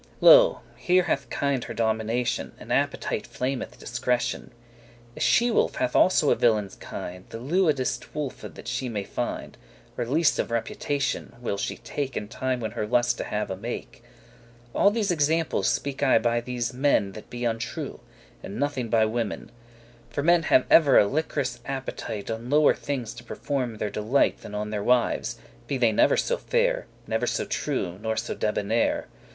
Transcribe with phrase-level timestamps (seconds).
[0.19, 4.45] Lo, here hath kind* her domination, *nature And appetite flemeth* discretion.
[4.45, 4.55] *drives
[5.11, 9.03] out A she wolf hath also a villain's kind The lewedeste wolf that she may
[9.03, 9.57] find,
[9.95, 13.55] Or least of reputation, will she take In time when *her lust* to have a
[13.55, 17.21] make.* *she desires *mate All these examples speak I by* these men *with reference to
[17.21, 17.99] That be untrue,
[18.41, 19.51] and nothing by women.
[20.09, 24.55] For men have ever a lik'rous appetite On lower things to perform their delight Than
[24.55, 25.37] on their wives,
[25.67, 29.05] be they never so fair, Never so true, nor so debonair.